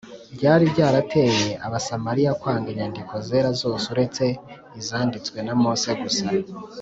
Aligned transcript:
byari 0.35 0.63
byarateye 0.73 1.49
Abasamariya 1.65 2.31
kwanga 2.39 2.67
inyandiko 2.69 3.13
zera 3.27 3.49
zose 3.61 3.85
uretse 3.93 4.25
izanditswe 4.79 5.37
na 5.45 5.53
Mose 5.61 5.91
gusa 6.03 6.25